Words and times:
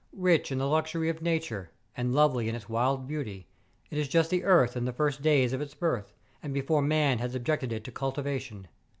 Eich 0.17 0.49
in 0.51 0.57
the 0.57 0.65
luxury 0.65 1.09
of 1.09 1.21
nature, 1.21 1.69
and 1.95 2.11
lovely 2.11 2.49
in 2.49 2.55
its 2.55 2.67
wild 2.67 3.07
beauty, 3.07 3.45
it 3.91 3.99
is 3.99 4.07
just 4.07 4.31
the 4.31 4.43
earth 4.43 4.75
in 4.75 4.85
the 4.85 4.91
first 4.91 5.21
days 5.21 5.53
of 5.53 5.61
its 5.61 5.75
birth, 5.75 6.11
and 6.41 6.55
before 6.55 6.81
man 6.81 7.19
had 7.19 7.31
subjected 7.33 7.71
it 7.71 7.83
to 7.83 7.91
cultivation. 7.91 8.67